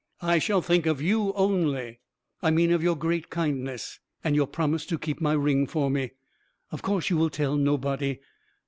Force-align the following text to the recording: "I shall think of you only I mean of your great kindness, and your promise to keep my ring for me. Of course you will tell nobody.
"I 0.23 0.39
shall 0.39 0.63
think 0.63 0.87
of 0.87 0.99
you 0.99 1.31
only 1.33 1.99
I 2.41 2.49
mean 2.49 2.71
of 2.71 2.81
your 2.81 2.95
great 2.97 3.29
kindness, 3.29 3.99
and 4.23 4.35
your 4.35 4.47
promise 4.47 4.83
to 4.87 4.97
keep 4.97 5.21
my 5.21 5.33
ring 5.33 5.67
for 5.67 5.91
me. 5.91 6.13
Of 6.71 6.81
course 6.81 7.11
you 7.11 7.17
will 7.17 7.29
tell 7.29 7.55
nobody. 7.55 8.19